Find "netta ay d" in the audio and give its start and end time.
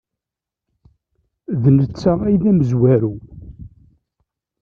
1.77-2.43